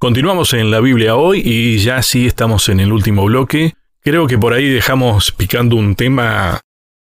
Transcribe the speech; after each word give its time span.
Continuamos 0.00 0.54
en 0.54 0.70
la 0.70 0.80
Biblia 0.80 1.14
hoy 1.14 1.42
y 1.44 1.76
ya 1.76 2.00
sí 2.00 2.26
estamos 2.26 2.70
en 2.70 2.80
el 2.80 2.90
último 2.90 3.26
bloque. 3.26 3.74
Creo 4.00 4.26
que 4.26 4.38
por 4.38 4.54
ahí 4.54 4.66
dejamos 4.66 5.30
picando 5.30 5.76
un 5.76 5.94
tema 5.94 6.58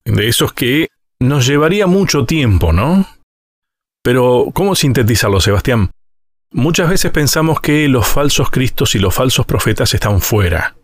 de 0.04 0.28
esos 0.28 0.52
que 0.52 0.86
nos 1.18 1.44
llevaría 1.44 1.88
mucho 1.88 2.24
tiempo, 2.24 2.72
¿no? 2.72 3.04
Pero, 4.00 4.46
¿cómo 4.54 4.76
sintetizarlo, 4.76 5.40
Sebastián? 5.40 5.90
Muchas 6.52 6.88
veces 6.88 7.10
pensamos 7.10 7.60
que 7.60 7.88
los 7.88 8.06
falsos 8.06 8.48
cristos 8.48 8.94
y 8.94 9.00
los 9.00 9.12
falsos 9.12 9.44
profetas 9.44 9.92
están 9.92 10.20
fuera. 10.20 10.76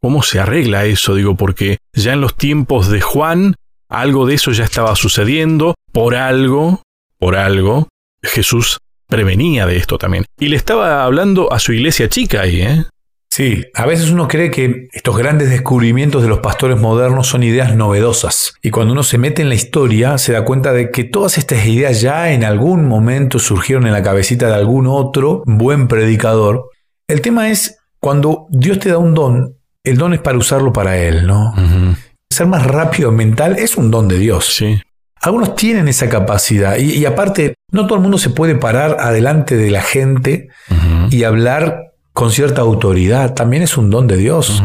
¿Cómo 0.00 0.22
se 0.22 0.38
arregla 0.38 0.84
eso? 0.84 1.16
Digo, 1.16 1.34
porque 1.34 1.78
ya 1.92 2.12
en 2.12 2.20
los 2.20 2.36
tiempos 2.36 2.88
de 2.88 3.00
Juan, 3.00 3.56
algo 3.88 4.26
de 4.26 4.34
eso 4.34 4.52
ya 4.52 4.62
estaba 4.62 4.94
sucediendo, 4.94 5.74
por 5.90 6.14
algo, 6.14 6.84
por 7.18 7.34
algo, 7.34 7.88
Jesús 8.22 8.78
prevenía 9.12 9.66
de 9.66 9.76
esto 9.76 9.98
también. 9.98 10.24
Y 10.40 10.48
le 10.48 10.56
estaba 10.56 11.04
hablando 11.04 11.52
a 11.52 11.58
su 11.58 11.74
iglesia 11.74 12.08
chica 12.08 12.40
ahí, 12.40 12.62
¿eh? 12.62 12.84
Sí, 13.30 13.62
a 13.74 13.84
veces 13.84 14.10
uno 14.10 14.26
cree 14.26 14.50
que 14.50 14.88
estos 14.92 15.18
grandes 15.18 15.50
descubrimientos 15.50 16.22
de 16.22 16.28
los 16.28 16.40
pastores 16.40 16.78
modernos 16.78 17.26
son 17.26 17.42
ideas 17.42 17.76
novedosas. 17.76 18.54
Y 18.62 18.70
cuando 18.70 18.92
uno 18.92 19.02
se 19.02 19.18
mete 19.18 19.42
en 19.42 19.50
la 19.50 19.54
historia, 19.54 20.16
se 20.16 20.32
da 20.32 20.46
cuenta 20.46 20.72
de 20.72 20.90
que 20.90 21.04
todas 21.04 21.36
estas 21.36 21.66
ideas 21.66 22.00
ya 22.00 22.32
en 22.32 22.42
algún 22.42 22.88
momento 22.88 23.38
surgieron 23.38 23.86
en 23.86 23.92
la 23.92 24.02
cabecita 24.02 24.48
de 24.48 24.54
algún 24.54 24.86
otro 24.86 25.42
buen 25.44 25.88
predicador. 25.88 26.70
El 27.06 27.20
tema 27.20 27.50
es, 27.50 27.78
cuando 28.00 28.46
Dios 28.48 28.78
te 28.78 28.88
da 28.88 28.98
un 28.98 29.12
don, 29.12 29.56
el 29.84 29.98
don 29.98 30.14
es 30.14 30.20
para 30.20 30.38
usarlo 30.38 30.72
para 30.72 30.96
Él, 30.98 31.26
¿no? 31.26 31.54
Ser 32.30 32.46
más 32.46 32.66
rápido 32.66 33.12
mental 33.12 33.56
es 33.58 33.76
un 33.76 33.90
don 33.90 34.08
de 34.08 34.18
Dios. 34.18 34.54
Sí. 34.54 34.80
Algunos 35.22 35.54
tienen 35.54 35.86
esa 35.86 36.08
capacidad 36.08 36.76
y, 36.76 37.06
aparte, 37.06 37.54
no 37.70 37.86
todo 37.86 37.94
el 37.94 38.02
mundo 38.02 38.18
se 38.18 38.30
puede 38.30 38.56
parar 38.56 38.96
adelante 38.98 39.56
de 39.56 39.70
la 39.70 39.80
gente 39.80 40.48
y 41.10 41.22
hablar 41.22 41.92
con 42.12 42.30
cierta 42.30 42.60
autoridad, 42.60 43.34
también 43.34 43.62
es 43.62 43.76
un 43.76 43.88
don 43.88 44.08
de 44.08 44.16
Dios. 44.16 44.62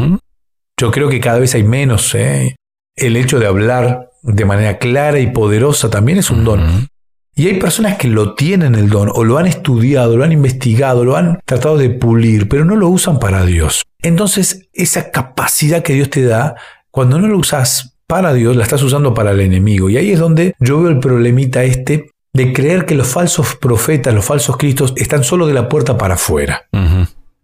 Yo 0.80 0.91
creo 0.91 1.09
que 1.09 1.19
cada 1.19 1.39
vez 1.39 1.53
hay 1.53 1.64
menos. 1.64 2.14
¿eh? 2.16 2.55
El 2.95 3.17
hecho 3.17 3.39
de 3.39 3.45
hablar 3.45 4.09
de 4.23 4.45
manera 4.45 4.80
clara 4.80 5.19
y 5.19 5.27
poderosa 5.27 5.89
también 5.89 6.17
es 6.17 6.31
un 6.31 6.44
don. 6.44 6.89
Y 7.36 7.47
hay 7.47 7.59
personas 7.59 7.97
que 7.97 8.08
lo 8.08 8.33
tienen 8.33 8.73
el 8.73 8.89
don, 8.89 9.11
o 9.14 9.23
lo 9.23 9.38
han 9.38 9.45
estudiado, 9.45 10.17
lo 10.17 10.23
han 10.23 10.31
investigado, 10.31 11.05
lo 11.05 11.16
han 11.16 11.39
tratado 11.45 11.77
de 11.77 11.92
pulir, 11.92 12.49
pero 12.49 12.66
no 12.66 12.75
lo 12.75 12.89
usan 12.89 13.19
para 13.19 13.45
Dios. 13.45 13.83
Entonces, 14.02 14.69
esa 14.73 15.11
capacidad 15.11 15.83
que 15.83 15.94
Dios 15.94 16.09
te 16.09 16.23
da, 16.23 16.55
cuando 16.89 17.19
no 17.19 17.27
lo 17.27 17.38
usas 17.38 17.96
para 18.08 18.33
Dios, 18.33 18.55
la 18.55 18.63
estás 18.63 18.81
usando 18.83 19.13
para 19.13 19.31
el 19.31 19.41
enemigo. 19.41 19.89
Y 19.89 19.97
ahí 19.97 20.11
es 20.11 20.19
donde 20.19 20.55
yo 20.59 20.81
veo 20.81 20.89
el 20.89 21.00
problemita 21.00 21.63
este 21.63 22.11
de 22.33 22.53
creer 22.53 22.86
que 22.86 22.95
los 22.95 23.08
falsos 23.08 23.55
profetas, 23.55 24.14
los 24.14 24.25
falsos 24.25 24.58
cristos, 24.58 24.94
están 24.95 25.23
solo 25.23 25.47
de 25.47 25.53
la 25.53 25.69
puerta 25.69 25.97
para 25.97 26.16
afuera 26.16 26.67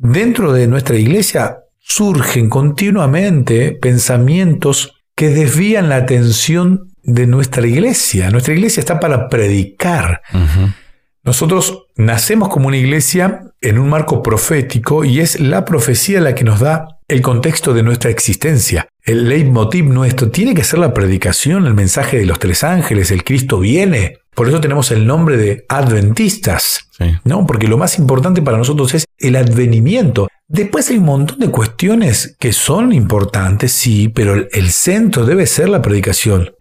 dentro 0.03 0.52
de 0.52 0.67
nuestra 0.67 0.97
iglesia 0.97 1.59
surgen 1.80 2.50
continuamente 2.50 3.72
pensamientos 3.72 5.02
que 5.16 5.30
desvían 5.30 5.89
la 5.89 5.95
atención 5.97 6.89
de 7.03 7.25
nuestra 7.25 7.66
iglesia. 7.66 8.30
Nuestra 8.30 8.53
iglesia 8.53 8.81
está 8.81 9.00
para 9.00 9.30
predicar. 9.30 10.22
Nosotros 11.23 11.86
nacemos 11.95 12.50
como 12.50 12.67
una 12.67 12.77
iglesia 12.77 13.44
en 13.61 13.80
un 13.80 13.89
marco 13.89 14.22
profético 14.22 15.05
y 15.05 15.20
es 15.20 15.39
la 15.39 15.64
profecía 15.66 16.20
la 16.20 16.36
que 16.36 16.44
nos 16.44 16.59
da 16.59 17.00
el 17.08 17.22
contexto 17.22 17.73
de 17.73 17.83
nuestra 17.83 18.11
existencia. 18.11 18.88
El 19.05 19.27
leitmotiv 19.27 19.85
nuestro 19.85 20.29
tiene 20.29 20.53
que 20.53 20.63
ser 20.63 20.79
la 20.79 20.93
predicación, 20.93 21.65
el 21.67 21.73
mensaje 21.73 22.17
de 22.17 22.25
los 22.25 22.39
tres 22.39 22.63
ángeles, 22.63 23.11
el 23.11 23.25
Cristo 23.25 23.59
viene. 23.59 24.19
Por 24.33 24.47
eso 24.47 24.61
tenemos 24.61 24.91
el 24.91 25.05
nombre 25.05 25.35
de 25.35 25.65
adventistas, 25.67 26.87
¿no? 27.25 27.45
Porque 27.45 27.67
lo 27.67 27.77
más 27.77 27.99
importante 27.99 28.41
para 28.41 28.57
nosotros 28.57 28.93
es 28.93 29.05
el 29.19 29.36
advenimiento. 29.36 30.30
Después 30.47 30.89
hay 30.89 30.99
un 30.99 31.05
montón 31.05 31.39
de 31.39 31.49
cuestiones 31.49 32.37
que 32.39 32.53
son 32.53 32.93
importantes, 32.93 33.73
sí, 33.73 34.08
pero 34.08 34.36
el 34.36 34.71
centro 34.71 35.25
debe 35.25 35.47
ser 35.47 35.67
la 35.67 35.81
predicación. 35.81 36.52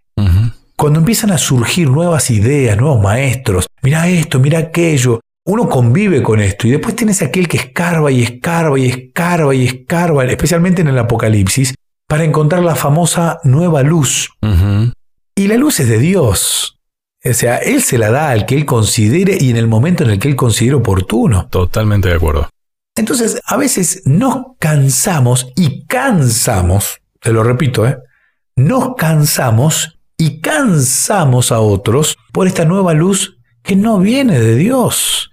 Cuando 0.77 0.99
empiezan 0.99 1.31
a 1.31 1.39
surgir 1.39 1.89
nuevas 1.89 2.29
ideas, 2.31 2.77
nuevos 2.77 3.01
maestros, 3.01 3.67
mira 3.83 4.09
esto, 4.09 4.41
mira 4.41 4.59
aquello, 4.59 5.21
uno 5.47 5.69
convive 5.69 6.23
con 6.23 6.41
esto 6.41 6.67
y 6.67 6.73
después 6.73 6.97
tienes 6.97 7.23
aquel 7.23 7.47
que 7.47 7.59
escarba 7.59 8.11
y 8.11 8.23
escarba 8.23 8.79
y 8.81 8.87
escarba 8.87 9.55
y 9.55 9.65
escarba, 9.65 10.25
especialmente 10.25 10.83
en 10.83 10.89
el 10.89 10.99
Apocalipsis, 10.99 11.75
para 12.13 12.25
encontrar 12.25 12.63
la 12.63 12.77
famosa 12.77 13.41
nueva 13.43 13.83
luz. 13.83 14.29
Y 15.35 15.49
la 15.49 15.57
luz 15.57 15.81
es 15.81 15.89
de 15.89 15.99
Dios. 15.99 16.79
O 17.25 17.33
sea, 17.33 17.57
Él 17.57 17.83
se 17.83 17.97
la 17.97 18.11
da 18.11 18.29
al 18.29 18.45
que 18.45 18.55
Él 18.55 18.67
considere 18.67 19.39
y 19.41 19.49
en 19.49 19.57
el 19.57 19.67
momento 19.67 20.05
en 20.05 20.11
el 20.11 20.19
que 20.19 20.29
Él 20.29 20.37
considere 20.37 20.77
oportuno. 20.77 21.49
Totalmente 21.49 22.11
de 22.11 22.17
acuerdo. 22.17 22.51
Entonces, 22.97 23.41
a 23.47 23.57
veces 23.57 24.03
nos 24.05 24.45
cansamos 24.59 25.55
y 25.57 25.87
cansamos, 25.87 27.01
te 27.19 27.33
lo 27.33 27.45
repito, 27.45 27.87
¿eh? 27.87 27.97
nos 28.57 28.95
cansamos 28.95 29.99
y 30.19 30.43
cansamos 30.43 31.51
a 31.51 31.61
otros 31.61 32.19
por 32.31 32.47
esta 32.47 32.67
nueva 32.67 32.93
luz 32.93 33.39
que 33.63 33.75
no 33.75 33.99
viene 33.99 34.39
de 34.39 34.57
Dios. 34.57 35.31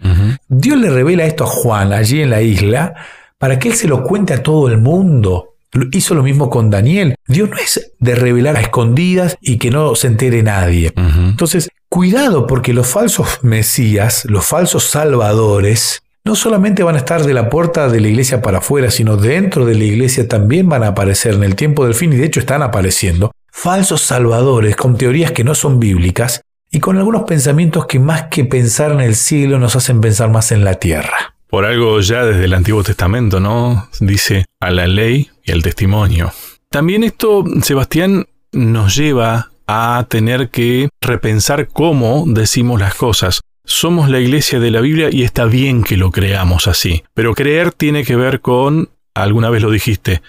Dios 0.47 0.77
le 0.77 0.91
revela 0.91 1.25
esto 1.25 1.43
a 1.43 1.47
Juan 1.47 1.91
allí 1.91 2.21
en 2.21 2.29
la 2.29 2.41
isla 2.41 2.93
para 3.37 3.59
que 3.59 3.67
él 3.67 3.75
se 3.75 3.89
lo 3.89 4.01
cuente 4.01 4.33
a 4.33 4.41
todo 4.41 4.69
el 4.69 4.77
mundo. 4.77 5.48
Hizo 5.91 6.15
lo 6.15 6.23
mismo 6.23 6.49
con 6.49 6.69
Daniel. 6.69 7.15
Dios 7.27 7.49
no 7.49 7.57
es 7.57 7.93
de 7.99 8.15
revelar 8.15 8.57
a 8.57 8.61
escondidas 8.61 9.37
y 9.41 9.57
que 9.57 9.69
no 9.69 9.95
se 9.95 10.07
entere 10.07 10.41
nadie. 10.41 10.93
Entonces, 10.95 11.69
cuidado 11.89 12.47
porque 12.47 12.73
los 12.73 12.87
falsos 12.87 13.39
mesías, 13.43 14.25
los 14.25 14.45
falsos 14.45 14.85
salvadores, 14.85 16.01
no 16.25 16.35
solamente 16.35 16.83
van 16.83 16.95
a 16.95 16.99
estar 16.99 17.23
de 17.23 17.33
la 17.33 17.49
puerta 17.49 17.87
de 17.89 17.99
la 17.99 18.07
iglesia 18.07 18.41
para 18.41 18.59
afuera, 18.59 18.91
sino 18.91 19.17
dentro 19.17 19.65
de 19.65 19.75
la 19.75 19.83
iglesia 19.83 20.27
también 20.27 20.69
van 20.69 20.83
a 20.83 20.89
aparecer 20.89 21.33
en 21.33 21.43
el 21.43 21.55
tiempo 21.55 21.85
del 21.85 21.93
fin 21.93 22.13
y 22.13 22.17
de 22.17 22.25
hecho 22.25 22.39
están 22.39 22.61
apareciendo. 22.61 23.31
Falsos 23.51 24.01
salvadores 24.01 24.75
con 24.75 24.97
teorías 24.97 25.31
que 25.31 25.43
no 25.43 25.55
son 25.55 25.79
bíblicas 25.79 26.41
y 26.71 26.79
con 26.79 26.97
algunos 26.97 27.23
pensamientos 27.23 27.87
que 27.87 27.99
más 27.99 28.23
que 28.23 28.45
pensar 28.45 28.91
en 28.91 29.01
el 29.01 29.15
cielo 29.15 29.59
nos 29.59 29.75
hacen 29.75 30.01
pensar 30.01 30.29
más 30.29 30.51
en 30.51 30.63
la 30.63 30.75
tierra. 30.75 31.35
Por 31.47 31.65
algo 31.65 31.99
ya 31.99 32.25
desde 32.25 32.45
el 32.45 32.53
Antiguo 32.53 32.83
Testamento, 32.83 33.39
¿no? 33.39 33.89
Dice 33.99 34.45
a 34.59 34.69
la 34.69 34.85
ley 34.85 35.31
al 35.51 35.63
testimonio. 35.63 36.31
También 36.69 37.03
esto, 37.03 37.43
Sebastián, 37.61 38.27
nos 38.51 38.95
lleva 38.95 39.51
a 39.67 40.05
tener 40.09 40.49
que 40.49 40.89
repensar 41.01 41.67
cómo 41.67 42.25
decimos 42.27 42.79
las 42.79 42.95
cosas. 42.95 43.41
Somos 43.65 44.09
la 44.09 44.19
iglesia 44.19 44.59
de 44.59 44.71
la 44.71 44.81
Biblia 44.81 45.09
y 45.11 45.23
está 45.23 45.45
bien 45.45 45.83
que 45.83 45.95
lo 45.95 46.11
creamos 46.11 46.67
así, 46.67 47.03
pero 47.13 47.35
creer 47.35 47.71
tiene 47.71 48.03
que 48.03 48.15
ver 48.15 48.41
con, 48.41 48.89
alguna 49.13 49.51
vez 49.51 49.61
lo 49.61 49.69
dijiste, 49.69 50.23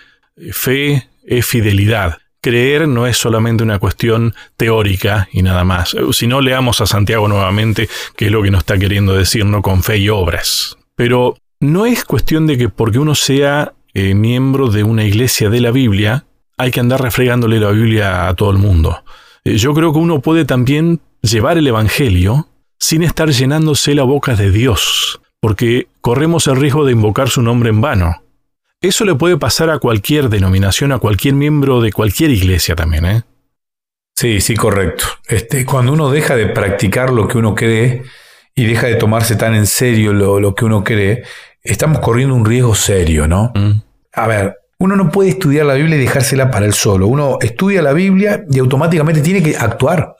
fe 0.53 1.09
es 1.25 1.47
fidelidad. 1.47 2.19
Creer 2.43 2.89
no 2.89 3.07
es 3.07 3.17
solamente 3.17 3.63
una 3.63 3.79
cuestión 3.79 4.35
teórica 4.57 5.29
y 5.33 5.43
nada 5.43 5.65
más. 5.65 5.95
Si 6.13 6.27
no, 6.27 6.41
leamos 6.41 6.81
a 6.81 6.87
Santiago 6.87 7.29
nuevamente, 7.29 7.89
que 8.17 8.27
es 8.27 8.33
lo 8.33 8.43
que 8.43 8.51
nos 8.51 8.61
está 8.61 8.79
queriendo 8.79 9.15
decir, 9.15 9.45
no 9.45 9.63
con 9.63 9.83
fe 9.83 9.99
y 9.99 10.09
obras. 10.09 10.77
Pero 10.97 11.37
no 11.61 11.85
es 11.85 12.05
cuestión 12.05 12.47
de 12.47 12.57
que 12.57 12.69
porque 12.71 12.99
uno 12.99 13.15
sea 13.15 13.75
eh, 13.95 14.15
miembro 14.15 14.69
de 14.69 14.85
una 14.85 15.05
iglesia 15.05 15.51
de 15.51 15.61
la 15.61 15.71
Biblia, 15.71 16.25
hay 16.57 16.71
que 16.71 16.81
andar 16.81 17.03
refregándole 17.03 17.61
la 17.61 17.71
Biblia 17.71 18.29
a 18.29 18.35
todo 18.35 18.51
el 18.51 18.59
mundo. 18.59 19.03
Eh, 19.45 19.57
yo 19.57 19.75
creo 19.75 19.93
que 19.93 19.99
uno 19.99 20.21
puede 20.21 20.45
también 20.45 21.01
llevar 21.23 21.59
el 21.59 21.67
Evangelio 21.67 22.49
sin 22.79 23.03
estar 23.03 23.31
llenándose 23.31 23.95
la 23.95 24.05
boca 24.05 24.37
de 24.37 24.51
Dios, 24.51 25.21
porque 25.41 25.89
corremos 26.01 26.47
el 26.47 26.57
riesgo 26.57 26.85
de 26.85 26.93
invocar 26.93 27.29
su 27.29 27.43
nombre 27.43 27.71
en 27.71 27.81
vano. 27.81 28.23
Eso 28.81 29.05
le 29.05 29.15
puede 29.15 29.37
pasar 29.37 29.69
a 29.71 29.79
cualquier 29.79 30.31
denominación, 30.31 30.93
a 30.93 30.99
cualquier 30.99 31.35
miembro 31.35 31.81
de 31.81 31.93
cualquier 31.93 32.31
iglesia 32.31 32.75
también, 32.75 33.05
¿eh? 33.05 33.23
Sí, 34.15 34.41
sí, 34.41 34.55
correcto. 34.55 35.05
Este, 35.29 35.65
cuando 35.65 35.93
uno 35.93 36.11
deja 36.11 36.37
de 36.37 36.47
practicar 36.47 37.11
lo 37.11 37.29
que 37.29 37.39
uno 37.39 37.55
cree, 37.55 38.05
y 38.55 38.67
deja 38.67 38.89
de 38.89 38.97
tomarse 38.97 39.37
tan 39.37 39.55
en 39.55 39.67
serio 39.67 40.13
lo, 40.13 40.55
que 40.55 40.65
uno 40.65 40.85
cree, 40.85 41.23
estamos 41.63 42.01
corriendo 42.01 42.35
un 42.35 42.45
riesgo 42.45 42.75
serio, 42.75 43.27
¿no? 43.27 43.53
Mm. 43.55 43.83
A 44.15 44.27
ver, 44.27 44.57
uno 44.81 44.97
no 44.97 45.11
puede 45.11 45.29
estudiar 45.29 45.67
la 45.67 45.75
Biblia 45.75 45.97
y 45.97 46.01
dejársela 46.01 46.51
para 46.51 46.65
él 46.65 46.73
solo. 46.73 47.07
Uno 47.07 47.37
estudia 47.43 47.83
la 47.83 47.93
Biblia 47.93 48.45
y 48.51 48.59
automáticamente 48.59 49.21
tiene 49.21 49.43
que 49.43 49.55
actuar. 49.55 50.17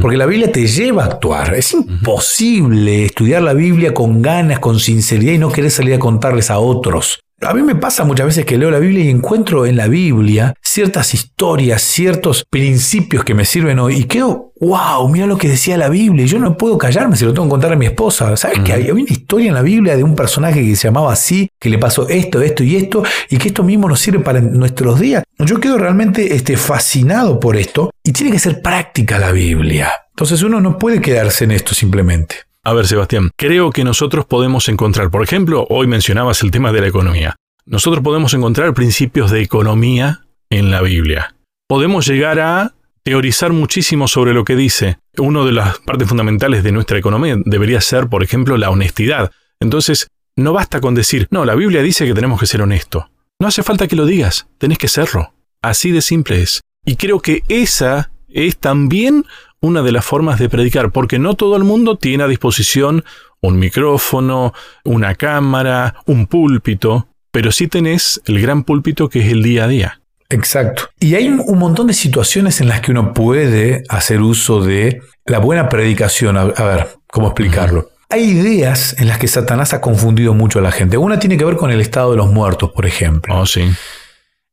Porque 0.00 0.16
la 0.16 0.24
Biblia 0.24 0.50
te 0.50 0.66
lleva 0.66 1.02
a 1.04 1.06
actuar. 1.06 1.54
Es 1.54 1.74
imposible 1.74 3.04
estudiar 3.04 3.42
la 3.42 3.52
Biblia 3.52 3.92
con 3.92 4.22
ganas, 4.22 4.60
con 4.60 4.80
sinceridad 4.80 5.34
y 5.34 5.38
no 5.38 5.52
querer 5.52 5.70
salir 5.70 5.94
a 5.94 5.98
contarles 5.98 6.50
a 6.50 6.58
otros. 6.58 7.20
A 7.40 7.54
mí 7.54 7.62
me 7.62 7.76
pasa 7.76 8.04
muchas 8.04 8.26
veces 8.26 8.44
que 8.44 8.58
leo 8.58 8.68
la 8.68 8.80
Biblia 8.80 9.04
y 9.04 9.10
encuentro 9.10 9.64
en 9.64 9.76
la 9.76 9.86
Biblia 9.86 10.54
ciertas 10.60 11.14
historias, 11.14 11.82
ciertos 11.82 12.44
principios 12.44 13.24
que 13.24 13.32
me 13.32 13.44
sirven 13.44 13.78
hoy 13.78 13.98
y 13.98 14.04
quedo, 14.04 14.52
wow, 14.60 15.08
mira 15.08 15.24
lo 15.24 15.38
que 15.38 15.48
decía 15.48 15.76
la 15.76 15.88
Biblia. 15.88 16.24
Y 16.24 16.28
yo 16.28 16.40
no 16.40 16.56
puedo 16.56 16.76
callarme, 16.76 17.16
se 17.16 17.24
lo 17.24 17.32
tengo 17.32 17.46
que 17.46 17.50
contar 17.50 17.72
a 17.72 17.76
mi 17.76 17.86
esposa. 17.86 18.36
¿Sabes 18.36 18.58
que 18.64 18.72
había 18.72 18.92
una 18.92 19.02
historia 19.02 19.48
en 19.48 19.54
la 19.54 19.62
Biblia 19.62 19.96
de 19.96 20.02
un 20.02 20.16
personaje 20.16 20.64
que 20.64 20.74
se 20.74 20.88
llamaba 20.88 21.12
así, 21.12 21.48
que 21.60 21.70
le 21.70 21.78
pasó 21.78 22.08
esto, 22.08 22.42
esto 22.42 22.64
y 22.64 22.74
esto, 22.74 23.04
y 23.30 23.38
que 23.38 23.48
esto 23.48 23.62
mismo 23.62 23.88
nos 23.88 24.00
sirve 24.00 24.18
para 24.18 24.40
nuestros 24.40 24.98
días? 24.98 25.22
Yo 25.38 25.60
quedo 25.60 25.78
realmente 25.78 26.34
este, 26.34 26.56
fascinado 26.56 27.38
por 27.38 27.56
esto 27.56 27.92
y 28.02 28.10
tiene 28.10 28.32
que 28.32 28.40
ser 28.40 28.60
práctica 28.60 29.16
la 29.16 29.30
Biblia. 29.30 29.92
Entonces 30.10 30.42
uno 30.42 30.60
no 30.60 30.76
puede 30.76 31.00
quedarse 31.00 31.44
en 31.44 31.52
esto 31.52 31.72
simplemente. 31.72 32.47
A 32.68 32.74
ver, 32.74 32.86
Sebastián, 32.86 33.30
creo 33.34 33.70
que 33.70 33.82
nosotros 33.82 34.26
podemos 34.26 34.68
encontrar, 34.68 35.10
por 35.10 35.22
ejemplo, 35.22 35.66
hoy 35.70 35.86
mencionabas 35.86 36.42
el 36.42 36.50
tema 36.50 36.70
de 36.70 36.82
la 36.82 36.88
economía. 36.88 37.34
Nosotros 37.64 38.04
podemos 38.04 38.34
encontrar 38.34 38.74
principios 38.74 39.30
de 39.30 39.40
economía 39.40 40.26
en 40.50 40.70
la 40.70 40.82
Biblia. 40.82 41.34
Podemos 41.66 42.06
llegar 42.06 42.38
a 42.40 42.74
teorizar 43.02 43.54
muchísimo 43.54 44.06
sobre 44.06 44.34
lo 44.34 44.44
que 44.44 44.54
dice. 44.54 44.98
Una 45.16 45.46
de 45.46 45.52
las 45.52 45.78
partes 45.78 46.06
fundamentales 46.06 46.62
de 46.62 46.72
nuestra 46.72 46.98
economía 46.98 47.36
debería 47.42 47.80
ser, 47.80 48.08
por 48.08 48.22
ejemplo, 48.22 48.58
la 48.58 48.68
honestidad. 48.68 49.32
Entonces, 49.60 50.08
no 50.36 50.52
basta 50.52 50.82
con 50.82 50.94
decir, 50.94 51.26
no, 51.30 51.46
la 51.46 51.54
Biblia 51.54 51.80
dice 51.80 52.04
que 52.04 52.12
tenemos 52.12 52.38
que 52.38 52.46
ser 52.46 52.60
honestos. 52.60 53.04
No 53.40 53.48
hace 53.48 53.62
falta 53.62 53.88
que 53.88 53.96
lo 53.96 54.04
digas, 54.04 54.46
tenés 54.58 54.76
que 54.76 54.88
serlo. 54.88 55.32
Así 55.62 55.90
de 55.90 56.02
simple 56.02 56.42
es. 56.42 56.60
Y 56.84 56.96
creo 56.96 57.20
que 57.20 57.44
esa 57.48 58.10
es 58.28 58.58
también 58.58 59.24
una 59.60 59.82
de 59.82 59.92
las 59.92 60.04
formas 60.04 60.38
de 60.38 60.48
predicar, 60.48 60.92
porque 60.92 61.18
no 61.18 61.34
todo 61.34 61.56
el 61.56 61.64
mundo 61.64 61.96
tiene 61.96 62.24
a 62.24 62.28
disposición 62.28 63.04
un 63.40 63.58
micrófono, 63.58 64.52
una 64.84 65.14
cámara, 65.14 65.96
un 66.06 66.26
púlpito, 66.26 67.08
pero 67.30 67.52
sí 67.52 67.68
tenés 67.68 68.20
el 68.26 68.40
gran 68.40 68.64
púlpito 68.64 69.08
que 69.08 69.20
es 69.20 69.32
el 69.32 69.42
día 69.42 69.64
a 69.64 69.68
día. 69.68 70.00
Exacto. 70.30 70.90
Y 71.00 71.14
hay 71.14 71.28
un 71.28 71.58
montón 71.58 71.86
de 71.86 71.94
situaciones 71.94 72.60
en 72.60 72.68
las 72.68 72.80
que 72.80 72.90
uno 72.90 73.14
puede 73.14 73.84
hacer 73.88 74.20
uso 74.20 74.60
de 74.60 75.00
la 75.24 75.38
buena 75.38 75.68
predicación. 75.68 76.36
A, 76.36 76.44
ver, 76.44 76.88
¿cómo 77.10 77.28
explicarlo? 77.28 77.90
Hay 78.10 78.24
ideas 78.24 78.96
en 78.98 79.08
las 79.08 79.18
que 79.18 79.28
Satanás 79.28 79.72
ha 79.72 79.80
confundido 79.80 80.34
mucho 80.34 80.58
a 80.58 80.62
la 80.62 80.72
gente. 80.72 80.98
Una 80.98 81.18
tiene 81.18 81.36
que 81.38 81.44
ver 81.44 81.56
con 81.56 81.70
el 81.70 81.80
estado 81.80 82.10
de 82.10 82.18
los 82.18 82.30
muertos, 82.30 82.72
por 82.72 82.86
ejemplo. 82.86 83.38
Oh, 83.38 83.46
sí. 83.46 83.70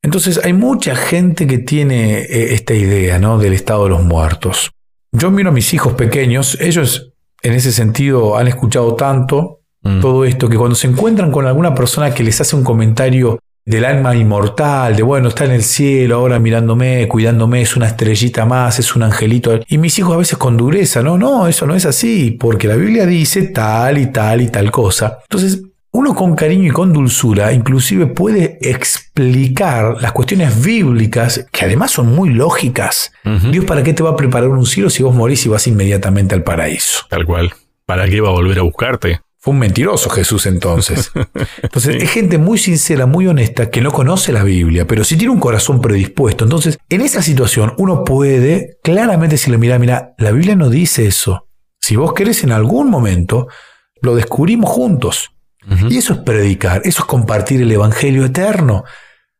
Entonces 0.01 0.39
hay 0.43 0.53
mucha 0.53 0.95
gente 0.95 1.47
que 1.47 1.57
tiene 1.57 2.19
eh, 2.19 2.53
esta 2.53 2.73
idea, 2.73 3.19
¿no? 3.19 3.37
Del 3.37 3.53
estado 3.53 3.85
de 3.85 3.89
los 3.89 4.03
muertos. 4.03 4.71
Yo 5.17 5.31
miro 5.31 5.49
a 5.49 5.53
mis 5.53 5.73
hijos 5.73 5.93
pequeños, 5.93 6.57
ellos 6.59 7.13
en 7.41 7.53
ese 7.53 7.71
sentido 7.71 8.37
han 8.37 8.49
escuchado 8.49 8.95
tanto 8.95 9.61
mm. 9.81 10.01
todo 10.01 10.25
esto 10.25 10.49
que 10.49 10.57
cuando 10.57 10.75
se 10.75 10.87
encuentran 10.87 11.31
con 11.31 11.47
alguna 11.47 11.73
persona 11.73 12.13
que 12.13 12.23
les 12.23 12.41
hace 12.41 12.55
un 12.55 12.65
comentario 12.65 13.39
del 13.63 13.85
alma 13.85 14.13
inmortal, 14.13 14.95
de 14.95 15.03
bueno, 15.03 15.29
está 15.29 15.45
en 15.45 15.51
el 15.51 15.63
cielo 15.63 16.17
ahora 16.17 16.37
mirándome, 16.37 17.07
cuidándome, 17.07 17.61
es 17.61 17.77
una 17.77 17.87
estrellita 17.87 18.45
más, 18.45 18.77
es 18.77 18.93
un 18.95 19.03
angelito. 19.03 19.59
Y 19.67 19.77
mis 19.77 19.97
hijos 19.97 20.13
a 20.13 20.17
veces 20.17 20.37
con 20.37 20.57
dureza, 20.57 21.01
no, 21.01 21.17
no, 21.17 21.47
eso 21.47 21.65
no 21.65 21.75
es 21.75 21.85
así, 21.85 22.31
porque 22.31 22.67
la 22.67 22.75
Biblia 22.75 23.05
dice 23.05 23.47
tal 23.47 23.97
y 23.97 24.07
tal 24.07 24.41
y 24.41 24.49
tal 24.49 24.69
cosa. 24.69 25.19
Entonces, 25.23 25.61
uno 25.95 26.13
con 26.13 26.35
cariño 26.35 26.67
y 26.67 26.71
con 26.71 26.91
dulzura 26.91 27.53
inclusive 27.53 28.05
puede 28.05 28.57
explicar 28.61 30.01
las 30.01 30.11
cuestiones 30.11 30.61
bíblicas, 30.61 31.45
que 31.53 31.63
además 31.63 31.91
son 31.91 32.13
muy 32.13 32.31
lógicas. 32.31 33.13
Dios, 33.51 33.63
¿para 33.63 33.81
qué 33.81 33.93
te 33.93 34.03
va 34.03 34.09
a 34.09 34.15
preparar 34.17 34.49
un 34.49 34.65
cielo 34.65 34.89
si 34.89 35.03
vos 35.03 35.15
morís 35.15 35.45
y 35.45 35.49
vas 35.49 35.67
inmediatamente 35.67 36.35
al 36.35 36.43
paraíso? 36.43 37.05
Tal 37.09 37.25
cual. 37.25 37.53
¿Para 37.85 38.09
qué 38.09 38.19
va 38.19 38.27
a 38.27 38.33
volver 38.33 38.59
a 38.59 38.63
buscarte? 38.63 39.21
Fue 39.39 39.53
un 39.53 39.59
mentiroso 39.59 40.09
Jesús 40.09 40.47
entonces. 40.47 41.11
Entonces 41.61 42.01
es 42.01 42.09
gente 42.09 42.39
muy 42.39 42.57
sincera, 42.57 43.05
muy 43.05 43.27
honesta, 43.27 43.69
que 43.69 43.79
no 43.79 43.91
conoce 43.91 44.33
la 44.33 44.43
Biblia, 44.43 44.87
pero 44.87 45.03
sí 45.03 45.17
tiene 45.17 45.31
un 45.31 45.39
corazón 45.39 45.81
predispuesto. 45.81 46.45
Entonces, 46.45 46.79
en 46.89 47.01
esa 47.01 47.21
situación 47.21 47.73
uno 47.77 48.03
puede 48.03 48.79
claramente 48.81 49.35
decirle, 49.35 49.59
mira, 49.59 49.77
mira, 49.77 50.15
la 50.17 50.31
Biblia 50.31 50.55
no 50.55 50.71
dice 50.71 51.05
eso. 51.05 51.47
Si 51.79 51.95
vos 51.95 52.13
querés 52.13 52.43
en 52.43 52.51
algún 52.51 52.89
momento, 52.89 53.47
lo 54.01 54.15
descubrimos 54.15 54.71
juntos. 54.71 55.34
Y 55.89 55.97
eso 55.97 56.13
es 56.13 56.19
predicar, 56.19 56.81
eso 56.85 57.01
es 57.01 57.05
compartir 57.05 57.61
el 57.61 57.71
Evangelio 57.71 58.25
eterno. 58.25 58.83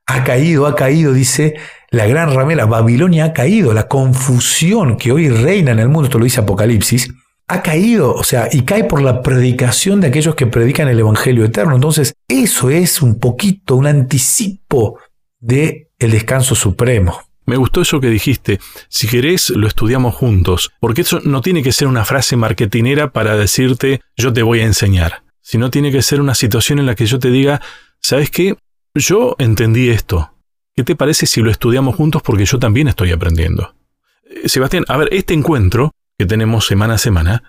Ha 0.08 0.24
caído, 0.24 0.68
ha 0.68 0.76
caído, 0.76 1.14
dice 1.14 1.56
la 1.92 2.08
gran 2.08 2.34
ramera, 2.34 2.66
Babilonia 2.66 3.26
ha 3.26 3.34
caído, 3.34 3.74
la 3.74 3.88
confusión 3.88 4.98
que 4.98 5.12
hoy 5.12 5.30
reina 5.30 5.72
en 5.72 5.80
el 5.80 5.88
mundo, 5.88 6.06
esto 6.06 6.20
lo 6.20 6.26
dice 6.26 6.42
Apocalipsis, 6.42 7.10
ha 7.48 7.62
caído, 7.62 8.14
o 8.14 8.24
sea, 8.24 8.50
y 8.52 8.64
cae 8.64 8.84
por 8.84 9.02
la 9.02 9.22
predicación 9.22 10.02
de 10.02 10.08
aquellos 10.08 10.36
que 10.36 10.48
predican 10.48 10.88
el 10.88 11.00
Evangelio 11.00 11.46
eterno. 11.46 11.76
Entonces, 11.76 12.16
eso 12.28 12.70
es 12.70 13.02
un 13.02 13.20
poquito, 13.20 13.76
un 13.76 13.88
anticipo 13.88 15.00
de 15.40 15.90
el 16.00 16.12
descanso 16.12 16.56
supremo. 16.56 17.22
Me 17.46 17.56
gustó 17.56 17.82
eso 17.82 18.00
que 18.00 18.10
dijiste. 18.10 18.60
Si 18.90 19.08
querés, 19.08 19.52
lo 19.52 19.68
estudiamos 19.68 20.16
juntos, 20.16 20.72
porque 20.80 21.02
eso 21.02 21.22
no 21.24 21.42
tiene 21.42 21.62
que 21.62 21.72
ser 21.72 21.88
una 21.88 22.04
frase 22.04 22.36
marketinera 22.36 23.12
para 23.12 23.38
decirte 23.38 24.02
yo 24.18 24.34
te 24.34 24.42
voy 24.42 24.62
a 24.62 24.66
enseñar 24.66 25.25
sino 25.46 25.70
tiene 25.70 25.92
que 25.92 26.02
ser 26.02 26.22
una 26.22 26.34
situación 26.34 26.80
en 26.80 26.88
la 26.88 26.96
que 26.96 27.06
yo 27.06 27.20
te 27.20 27.30
diga, 27.30 27.62
¿sabes 28.02 28.32
qué? 28.32 28.58
Yo 28.96 29.36
entendí 29.38 29.90
esto. 29.90 30.34
¿Qué 30.76 30.84
te 30.84 30.96
parece 30.96 31.28
si 31.28 31.40
lo 31.42 31.52
estudiamos 31.52 31.96
juntos 31.96 32.24
porque 32.24 32.46
yo 32.46 32.58
también 32.58 32.88
estoy 32.88 33.12
aprendiendo? 33.12 33.76
Eh, 34.28 34.50
Sebastián, 34.50 34.86
a 34.88 34.98
ver, 34.98 35.10
este 35.12 35.36
encuentro 35.36 35.92
que 36.18 36.26
tenemos 36.26 36.66
semana 36.66 36.96
a 36.96 36.98
semana 36.98 37.44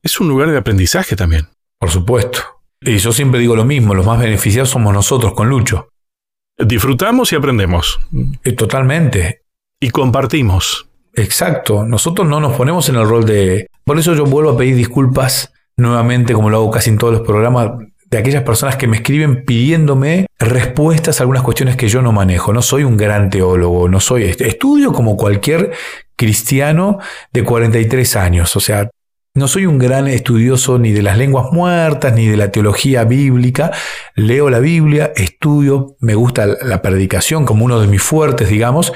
es 0.00 0.20
un 0.20 0.28
lugar 0.28 0.48
de 0.52 0.58
aprendizaje 0.58 1.16
también. 1.16 1.48
Por 1.76 1.90
supuesto. 1.90 2.38
Y 2.80 2.98
yo 2.98 3.10
siempre 3.10 3.40
digo 3.40 3.56
lo 3.56 3.64
mismo, 3.64 3.96
los 3.96 4.06
más 4.06 4.20
beneficiados 4.20 4.70
somos 4.70 4.94
nosotros 4.94 5.34
con 5.34 5.48
Lucho. 5.48 5.88
Disfrutamos 6.56 7.32
y 7.32 7.36
aprendemos. 7.36 7.98
Eh, 8.44 8.52
totalmente. 8.52 9.42
Y 9.80 9.90
compartimos. 9.90 10.88
Exacto. 11.14 11.84
Nosotros 11.84 12.28
no 12.28 12.38
nos 12.38 12.56
ponemos 12.56 12.88
en 12.90 12.94
el 12.94 13.08
rol 13.08 13.24
de... 13.24 13.66
Por 13.84 13.98
eso 13.98 14.14
yo 14.14 14.24
vuelvo 14.24 14.50
a 14.50 14.56
pedir 14.56 14.76
disculpas 14.76 15.52
nuevamente, 15.80 16.32
como 16.32 16.50
lo 16.50 16.58
hago 16.58 16.70
casi 16.70 16.90
en 16.90 16.98
todos 16.98 17.12
los 17.12 17.22
programas, 17.22 17.70
de 18.10 18.18
aquellas 18.18 18.42
personas 18.42 18.76
que 18.76 18.88
me 18.88 18.96
escriben 18.96 19.44
pidiéndome 19.44 20.26
respuestas 20.38 21.20
a 21.20 21.22
algunas 21.22 21.42
cuestiones 21.42 21.76
que 21.76 21.88
yo 21.88 22.02
no 22.02 22.12
manejo. 22.12 22.52
No 22.52 22.60
soy 22.60 22.82
un 22.82 22.96
gran 22.96 23.30
teólogo, 23.30 23.88
no 23.88 24.00
soy 24.00 24.24
estudio 24.24 24.92
como 24.92 25.16
cualquier 25.16 25.72
cristiano 26.16 26.98
de 27.32 27.44
43 27.44 28.16
años, 28.16 28.54
o 28.56 28.60
sea, 28.60 28.90
no 29.34 29.46
soy 29.46 29.66
un 29.66 29.78
gran 29.78 30.08
estudioso 30.08 30.78
ni 30.78 30.90
de 30.90 31.02
las 31.02 31.16
lenguas 31.16 31.52
muertas, 31.52 32.12
ni 32.14 32.26
de 32.26 32.36
la 32.36 32.50
teología 32.50 33.04
bíblica. 33.04 33.70
Leo 34.16 34.50
la 34.50 34.58
Biblia, 34.58 35.12
estudio, 35.14 35.96
me 36.00 36.14
gusta 36.14 36.46
la 36.46 36.82
predicación 36.82 37.44
como 37.44 37.64
uno 37.64 37.80
de 37.80 37.86
mis 37.86 38.02
fuertes, 38.02 38.48
digamos, 38.48 38.92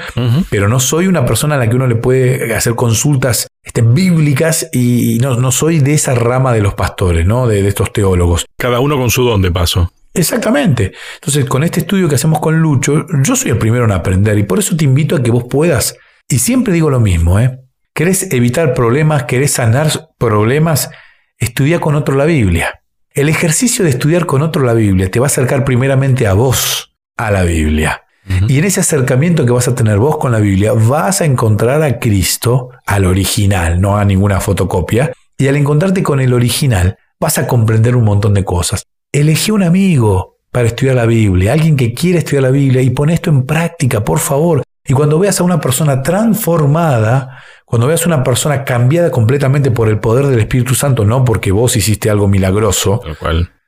pero 0.49 0.67
no 0.67 0.81
soy 0.81 1.07
una 1.07 1.25
persona 1.25 1.55
a 1.55 1.57
la 1.57 1.69
que 1.69 1.75
uno 1.75 1.87
le 1.87 1.95
puede 1.95 2.53
hacer 2.53 2.75
consultas 2.75 3.47
este, 3.63 3.81
bíblicas 3.81 4.69
y 4.73 5.19
no, 5.21 5.37
no, 5.37 5.51
soy 5.51 5.79
de 5.79 5.93
esa 5.93 6.13
rama 6.15 6.53
de 6.53 6.61
los 6.61 6.73
pastores, 6.73 7.25
¿no? 7.25 7.47
De, 7.47 7.61
de 7.61 7.69
estos 7.69 7.93
teólogos. 7.93 8.45
Cada 8.57 8.81
uno 8.81 8.97
con 8.97 9.09
su 9.09 9.23
don 9.23 9.41
de 9.41 9.51
paso. 9.51 9.91
Exactamente. 10.13 10.93
Entonces, 11.15 11.45
con 11.45 11.63
este 11.63 11.79
estudio 11.81 12.09
que 12.09 12.15
hacemos 12.15 12.39
con 12.39 12.59
Lucho, 12.59 13.05
yo 13.23 13.35
soy 13.35 13.51
el 13.51 13.57
primero 13.57 13.85
en 13.85 13.91
aprender 13.91 14.37
y 14.37 14.43
por 14.43 14.59
eso 14.59 14.75
te 14.75 14.83
invito 14.83 15.15
a 15.15 15.23
que 15.23 15.31
vos 15.31 15.45
puedas, 15.49 15.95
y 16.27 16.39
siempre 16.39 16.73
digo 16.73 16.89
lo 16.89 16.99
mismo, 16.99 17.39
¿eh? 17.39 17.64
¿Querés 17.95 18.33
evitar 18.33 18.73
problemas? 18.73 19.23
¿Querés 19.23 19.51
sanar 19.51 20.09
problemas? 20.17 20.89
Estudia 21.37 21.79
con 21.79 21.95
otro 21.95 22.13
la 22.17 22.25
Biblia. 22.25 22.81
El 23.13 23.29
ejercicio 23.29 23.85
de 23.85 23.91
estudiar 23.91 24.25
con 24.25 24.41
otro 24.41 24.63
la 24.63 24.73
Biblia 24.73 25.09
te 25.09 25.21
va 25.21 25.27
a 25.27 25.31
acercar 25.31 25.63
primeramente 25.63 26.27
a 26.27 26.33
vos, 26.33 26.93
a 27.15 27.31
la 27.31 27.43
Biblia. 27.43 28.03
Y 28.49 28.59
en 28.59 28.65
ese 28.65 28.81
acercamiento 28.81 29.45
que 29.45 29.53
vas 29.53 29.69
a 29.69 29.75
tener 29.75 29.97
vos 29.97 30.17
con 30.17 30.33
la 30.33 30.39
Biblia, 30.39 30.73
vas 30.73 31.21
a 31.21 31.25
encontrar 31.25 31.81
a 31.83 31.97
Cristo, 31.97 32.71
al 32.85 33.05
original, 33.05 33.79
no 33.79 33.95
a 33.95 34.03
ninguna 34.03 34.41
fotocopia. 34.41 35.13
Y 35.37 35.47
al 35.47 35.55
encontrarte 35.55 36.03
con 36.03 36.19
el 36.19 36.33
original, 36.33 36.97
vas 37.17 37.37
a 37.37 37.47
comprender 37.47 37.95
un 37.95 38.03
montón 38.03 38.33
de 38.33 38.43
cosas. 38.43 38.83
Elegí 39.13 39.51
un 39.51 39.63
amigo 39.63 40.39
para 40.51 40.67
estudiar 40.67 40.97
la 40.97 41.05
Biblia, 41.05 41.53
alguien 41.53 41.77
que 41.77 41.93
quiere 41.93 42.19
estudiar 42.19 42.43
la 42.43 42.51
Biblia 42.51 42.81
y 42.81 42.89
pon 42.89 43.09
esto 43.09 43.29
en 43.29 43.45
práctica, 43.45 44.03
por 44.03 44.19
favor. 44.19 44.63
Y 44.87 44.93
cuando 44.93 45.17
veas 45.17 45.39
a 45.39 45.43
una 45.43 45.59
persona 45.59 46.03
transformada, 46.03 47.43
cuando 47.65 47.87
veas 47.87 48.03
a 48.03 48.07
una 48.07 48.23
persona 48.23 48.63
cambiada 48.63 49.09
completamente 49.09 49.71
por 49.71 49.89
el 49.89 49.99
poder 49.99 50.27
del 50.27 50.39
Espíritu 50.39 50.75
Santo, 50.75 51.05
no 51.05 51.25
porque 51.25 51.51
vos 51.51 51.75
hiciste 51.75 52.09
algo 52.09 52.27
milagroso, 52.27 53.01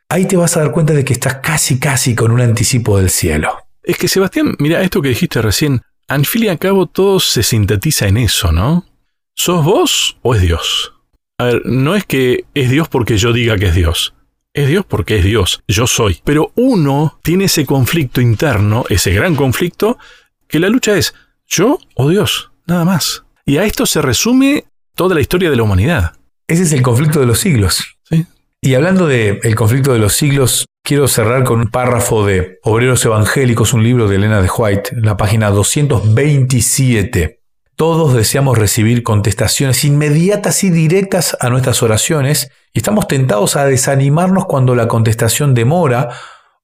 ahí 0.10 0.26
te 0.26 0.38
vas 0.38 0.56
a 0.56 0.62
dar 0.62 0.72
cuenta 0.72 0.94
de 0.94 1.04
que 1.04 1.14
estás 1.14 1.36
casi, 1.38 1.80
casi 1.80 2.14
con 2.14 2.32
un 2.32 2.42
anticipo 2.42 2.98
del 3.00 3.10
cielo. 3.10 3.58
Es 3.82 3.98
que 3.98 4.08
Sebastián, 4.08 4.56
mira, 4.60 4.82
esto 4.84 5.02
que 5.02 5.10
dijiste 5.10 5.42
recién, 5.42 5.82
al 6.08 6.26
fin 6.26 6.44
y 6.44 6.48
al 6.50 6.60
cabo 6.60 6.86
todo 6.86 7.20
se 7.20 7.42
sintetiza 7.42 8.08
en 8.08 8.18
eso, 8.18 8.52
¿no? 8.52 8.86
¿Sos 9.34 9.64
vos 9.66 10.18
o 10.22 10.36
es 10.36 10.42
Dios? 10.42 10.94
A 11.40 11.46
ver, 11.46 11.62
no 11.66 11.96
es 11.96 12.06
que 12.06 12.46
es 12.54 12.70
Dios 12.70 12.90
porque 12.90 13.18
yo 13.18 13.34
diga 13.34 13.58
que 13.58 13.68
es 13.68 13.76
Dios. 13.76 14.14
Es 14.54 14.68
Dios 14.68 14.86
porque 14.86 15.18
es 15.18 15.24
Dios, 15.24 15.64
yo 15.68 15.86
soy. 15.86 16.20
Pero 16.24 16.52
uno 16.56 17.20
tiene 17.24 17.46
ese 17.46 17.66
conflicto 17.66 18.22
interno, 18.22 18.86
ese 18.90 19.14
gran 19.14 19.36
conflicto, 19.36 20.00
que 20.48 20.60
la 20.60 20.70
lucha 20.70 20.96
es 20.98 21.14
yo 21.48 21.80
o 21.96 22.10
Dios, 22.10 22.52
nada 22.66 22.86
más. 22.86 23.24
Y 23.46 23.58
a 23.58 23.66
esto 23.66 23.86
se 23.86 24.02
resume 24.02 24.66
toda 24.96 25.16
la 25.16 25.22
historia 25.22 25.50
de 25.50 25.56
la 25.56 25.64
humanidad. 25.64 26.14
Ese 26.48 26.64
es 26.64 26.72
el 26.74 26.82
conflicto 26.82 27.20
de 27.20 27.26
los 27.26 27.40
siglos. 27.40 27.98
Sí. 28.04 28.26
Y 28.62 28.74
hablando 28.76 29.08
del 29.08 29.56
conflicto 29.56 29.94
de 29.94 30.00
los 30.00 30.14
siglos, 30.14 30.66
quiero 30.84 31.08
cerrar 31.08 31.44
con 31.44 31.60
un 31.60 31.68
párrafo 31.68 32.26
de 32.26 32.60
Obreros 32.64 33.06
Evangélicos, 33.06 33.74
un 33.74 33.84
libro 33.84 34.08
de 34.08 34.16
Elena 34.16 34.42
de 34.42 34.50
White, 34.50 34.92
en 34.94 35.04
la 35.04 35.18
página 35.18 35.50
227. 35.50 37.40
Todos 37.76 38.16
deseamos 38.16 38.58
recibir 38.58 39.04
contestaciones 39.04 39.86
inmediatas 39.86 40.64
y 40.64 40.72
directas 40.72 41.38
a 41.40 41.50
nuestras 41.50 41.84
oraciones 41.84 42.50
y 42.74 42.80
estamos 42.80 43.08
tentados 43.08 43.56
a 43.56 43.66
desanimarnos 43.66 44.46
cuando 44.46 44.76
la 44.76 44.88
contestación 44.88 45.54
demora 45.54 46.10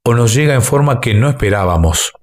o 0.04 0.16
nos 0.16 0.34
llega 0.34 0.56
en 0.56 0.63
forma 0.63 1.00
que 1.00 1.13
no 1.13 1.30
esperábamos. 1.30 2.13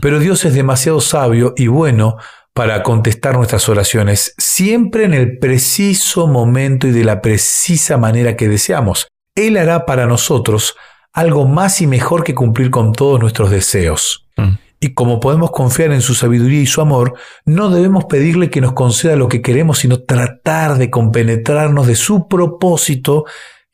Pero 0.00 0.18
Dios 0.18 0.44
es 0.44 0.54
demasiado 0.54 1.00
sabio 1.00 1.54
y 1.56 1.66
bueno 1.66 2.16
para 2.54 2.82
contestar 2.82 3.36
nuestras 3.36 3.68
oraciones, 3.68 4.34
siempre 4.38 5.04
en 5.04 5.14
el 5.14 5.38
preciso 5.38 6.26
momento 6.26 6.86
y 6.86 6.90
de 6.92 7.04
la 7.04 7.20
precisa 7.20 7.96
manera 7.96 8.36
que 8.36 8.48
deseamos. 8.48 9.08
Él 9.34 9.56
hará 9.56 9.86
para 9.86 10.06
nosotros 10.06 10.76
algo 11.12 11.46
más 11.46 11.80
y 11.80 11.86
mejor 11.86 12.24
que 12.24 12.34
cumplir 12.34 12.70
con 12.70 12.92
todos 12.92 13.20
nuestros 13.20 13.50
deseos. 13.50 14.26
Mm. 14.36 14.54
Y 14.80 14.94
como 14.94 15.20
podemos 15.20 15.50
confiar 15.50 15.92
en 15.92 16.00
su 16.00 16.14
sabiduría 16.14 16.62
y 16.62 16.66
su 16.66 16.80
amor, 16.80 17.14
no 17.44 17.68
debemos 17.68 18.06
pedirle 18.06 18.48
que 18.48 18.62
nos 18.62 18.72
conceda 18.72 19.14
lo 19.14 19.28
que 19.28 19.42
queremos, 19.42 19.78
sino 19.78 20.00
tratar 20.02 20.78
de 20.78 20.90
compenetrarnos 20.90 21.86
de 21.86 21.96
su 21.96 22.28
propósito 22.28 23.26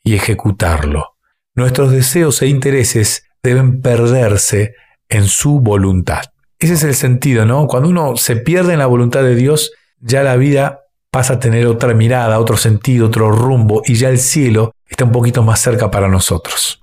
y 0.03 0.15
ejecutarlo. 0.15 1.15
Nuestros 1.55 1.91
deseos 1.91 2.41
e 2.41 2.47
intereses 2.47 3.23
deben 3.41 3.81
perderse 3.81 4.75
en 5.09 5.27
su 5.27 5.59
voluntad. 5.59 6.21
Ese 6.59 6.73
es 6.73 6.83
el 6.83 6.95
sentido, 6.95 7.45
¿no? 7.45 7.67
Cuando 7.67 7.89
uno 7.89 8.17
se 8.17 8.35
pierde 8.35 8.73
en 8.73 8.79
la 8.79 8.87
voluntad 8.87 9.21
de 9.21 9.35
Dios, 9.35 9.71
ya 9.99 10.23
la 10.23 10.35
vida 10.35 10.81
pasa 11.11 11.33
a 11.33 11.39
tener 11.39 11.67
otra 11.67 11.93
mirada, 11.93 12.39
otro 12.39 12.57
sentido, 12.57 13.07
otro 13.07 13.31
rumbo, 13.31 13.81
y 13.85 13.95
ya 13.95 14.09
el 14.09 14.19
cielo 14.19 14.73
está 14.87 15.05
un 15.05 15.11
poquito 15.11 15.43
más 15.43 15.61
cerca 15.61 15.91
para 15.91 16.07
nosotros. 16.07 16.81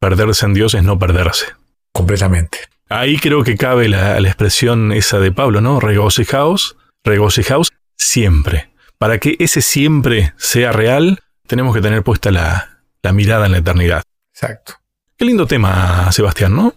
Perderse 0.00 0.46
en 0.46 0.54
Dios 0.54 0.74
es 0.74 0.84
no 0.84 0.98
perderse. 0.98 1.46
Completamente. 1.92 2.58
Ahí 2.88 3.18
creo 3.18 3.42
que 3.42 3.56
cabe 3.56 3.88
la, 3.88 4.18
expresión 4.18 4.92
esa 4.92 5.18
de 5.18 5.32
Pablo, 5.32 5.60
¿no? 5.60 5.80
Regocijaos, 5.80 6.76
regocijaos 7.04 7.72
siempre. 7.96 8.70
Para 8.98 9.18
que 9.18 9.36
ese 9.38 9.60
siempre 9.60 10.32
sea 10.36 10.72
real, 10.72 11.20
tenemos 11.46 11.74
que 11.74 11.82
tener 11.82 12.02
puesta 12.02 12.30
la, 12.30 12.80
la 13.02 13.12
mirada 13.12 13.46
en 13.46 13.52
la 13.52 13.58
eternidad. 13.58 14.02
Exacto. 14.32 14.74
Qué 15.16 15.24
lindo 15.24 15.46
tema, 15.46 16.10
Sebastián, 16.12 16.54
¿no? 16.54 16.74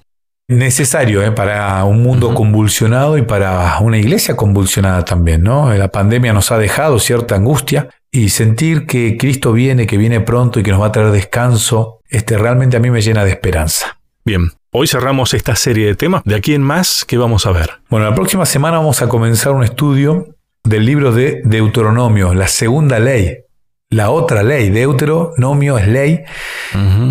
Necesario 0.52 1.24
¿eh? 1.24 1.32
para 1.32 1.82
un 1.86 2.04
mundo 2.04 2.34
convulsionado 2.34 3.18
y 3.18 3.22
para 3.22 3.80
una 3.80 3.98
iglesia 3.98 4.36
convulsionada 4.36 5.06
también, 5.06 5.44
¿no? 5.44 5.74
La 5.74 5.88
pandemia 5.88 6.34
nos 6.34 6.52
ha 6.52 6.58
dejado 6.58 7.00
cierta 7.00 7.36
angustia 7.36 7.88
y 8.12 8.28
sentir 8.28 8.86
que 8.86 9.16
Cristo 9.18 9.54
viene, 9.54 9.88
que 9.88 9.96
viene 9.96 10.20
pronto 10.20 10.60
y 10.60 10.64
que 10.64 10.72
nos 10.72 10.82
va 10.82 10.88
a 10.88 10.92
traer 10.92 11.12
descanso, 11.12 12.02
este 12.10 12.38
realmente 12.38 12.76
a 12.76 12.82
mí 12.82 12.92
me 12.92 13.02
llena 13.02 13.24
de 13.24 13.32
esperanza. 13.32 13.98
Bien, 14.26 14.52
hoy 14.74 14.88
cerramos 14.88 15.34
esta 15.34 15.56
serie 15.56 15.88
de 15.88 15.96
temas. 15.96 16.22
De 16.26 16.36
aquí 16.36 16.54
en 16.54 16.64
más, 16.64 17.06
¿qué 17.06 17.18
vamos 17.18 17.46
a 17.46 17.52
ver? 17.54 17.70
Bueno, 17.90 18.10
la 18.10 18.14
próxima 18.14 18.46
semana 18.46 18.76
vamos 18.76 19.02
a 19.02 19.08
comenzar 19.08 19.54
un 19.54 19.64
estudio 19.64 20.36
del 20.66 20.86
libro 20.86 21.14
de 21.14 21.44
Deuteronomio, 21.46 22.34
la 22.34 22.50
segunda 22.50 23.00
ley. 23.00 23.38
La 23.90 24.10
otra 24.10 24.44
ley, 24.44 24.70
Deuteronomio 24.70 25.78
es 25.78 25.88
ley, 25.88 26.24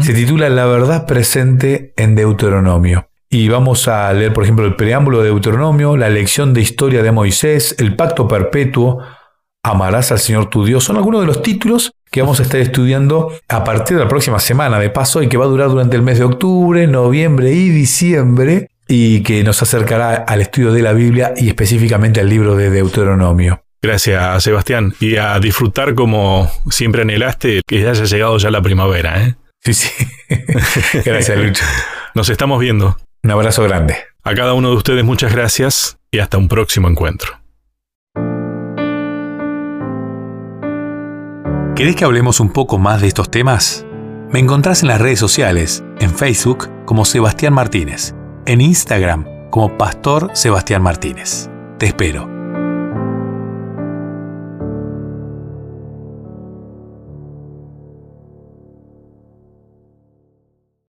se 0.03 0.13
titula 0.13 0.51
La 0.51 0.67
verdad 0.67 1.07
presente 1.07 1.95
en 1.97 2.15
Deuteronomio. 2.15 3.10
Y 3.33 3.49
vamos 3.49 3.87
a 3.87 4.13
leer, 4.13 4.33
por 4.33 4.43
ejemplo, 4.43 4.67
el 4.67 4.75
preámbulo 4.75 5.23
de 5.23 5.29
Deuteronomio, 5.29 5.97
la 5.97 6.11
lección 6.11 6.53
de 6.53 6.63
historia 6.63 7.01
de 7.05 7.13
Moisés, 7.13 7.77
el 7.79 7.95
pacto 7.95 8.27
perpetuo, 8.27 8.99
amarás 9.63 10.11
al 10.11 10.19
Señor 10.19 10.51
tu 10.51 10.65
Dios. 10.65 10.83
Son 10.83 10.97
algunos 10.97 11.21
de 11.21 11.29
los 11.29 11.41
títulos 11.41 11.93
que 12.11 12.23
vamos 12.23 12.41
a 12.41 12.43
estar 12.43 12.61
estudiando 12.61 13.33
a 13.49 13.63
partir 13.63 13.97
de 13.97 14.03
la 14.03 14.09
próxima 14.09 14.41
semana 14.41 14.81
de 14.81 14.91
paso 14.91 15.23
y 15.23 15.29
que 15.29 15.37
va 15.37 15.45
a 15.45 15.49
durar 15.49 15.69
durante 15.69 15.95
el 15.95 16.03
mes 16.03 16.19
de 16.19 16.25
octubre, 16.25 16.89
noviembre 16.89 17.53
y 17.53 17.69
diciembre 17.69 18.69
y 18.89 19.23
que 19.23 19.45
nos 19.45 19.63
acercará 19.63 20.15
al 20.17 20.41
estudio 20.41 20.73
de 20.73 20.83
la 20.83 20.93
Biblia 20.93 21.33
y 21.37 21.49
específicamente 21.49 22.19
al 22.19 22.29
libro 22.29 22.57
de 22.57 22.71
Deuteronomio. 22.71 23.63
Gracias, 23.81 24.43
Sebastián. 24.43 24.93
Y 24.99 25.17
a 25.17 25.39
disfrutar 25.39 25.95
como 25.95 26.51
siempre 26.69 27.03
anhelaste 27.03 27.63
que 27.65 27.89
haya 27.89 28.05
llegado 28.05 28.37
ya 28.39 28.51
la 28.51 28.61
primavera. 28.61 29.25
¿eh? 29.25 29.37
Sí, 29.61 29.75
sí. 29.75 29.91
Gracias, 31.05 31.39
Lucho. 31.39 31.65
Nos 32.15 32.29
estamos 32.29 32.59
viendo. 32.59 32.97
Un 33.23 33.31
abrazo 33.31 33.63
grande. 33.65 33.97
A 34.23 34.35
cada 34.35 34.55
uno 34.55 34.71
de 34.71 34.77
ustedes 34.77 35.05
muchas 35.05 35.33
gracias 35.35 35.99
y 36.11 36.21
hasta 36.21 36.39
un 36.39 36.49
próximo 36.49 36.89
encuentro. 36.89 37.41
¿Querés 41.77 41.97
que 41.97 42.05
hablemos 42.05 42.41
un 42.41 42.53
poco 42.53 42.79
más 42.79 43.01
de 43.01 43.09
estos 43.09 43.31
temas? 43.31 43.87
Me 44.31 44.39
encontrás 44.39 44.83
en 44.83 44.89
las 44.89 45.01
redes 45.01 45.19
sociales, 45.19 45.83
en 45.99 46.15
Facebook 46.15 46.69
como 46.85 47.05
Sebastián 47.05 47.55
Martínez, 47.55 48.15
en 48.47 48.61
Instagram 48.61 49.27
como 49.51 49.77
Pastor 49.77 50.31
Sebastián 50.35 50.83
Martínez. 50.83 51.49
Te 51.79 51.87
espero. 51.87 52.30